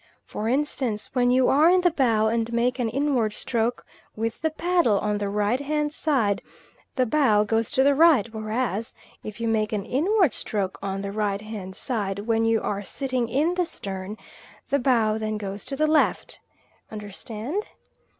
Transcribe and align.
For 0.25 0.49
instance, 0.49 1.13
when 1.13 1.29
you 1.29 1.47
are 1.47 1.69
in 1.69 1.81
the 1.81 1.91
bow, 1.91 2.25
and 2.25 2.51
make 2.51 2.79
an 2.79 2.89
inward 2.89 3.33
stroke 3.33 3.85
with 4.15 4.41
the 4.41 4.49
paddle 4.49 4.97
on 4.97 5.19
the 5.19 5.29
right 5.29 5.59
hand 5.59 5.93
side, 5.93 6.41
the 6.95 7.05
bow 7.05 7.43
goes 7.43 7.69
to 7.69 7.83
the 7.83 7.93
right; 7.93 8.27
whereas, 8.33 8.95
if 9.23 9.39
you 9.39 9.47
make 9.47 9.71
an 9.71 9.85
inward 9.85 10.33
stroke 10.33 10.79
on 10.81 11.01
the 11.01 11.11
right 11.11 11.41
hand 11.43 11.75
side, 11.75 12.17
when 12.17 12.45
you 12.45 12.61
are 12.63 12.81
sitting 12.83 13.29
in 13.29 13.53
the 13.53 13.65
stern, 13.67 14.17
the 14.69 14.79
bow 14.79 15.19
then 15.19 15.37
goes 15.37 15.63
to 15.65 15.75
the 15.75 15.85
left. 15.85 16.39
Understand? 16.91 17.63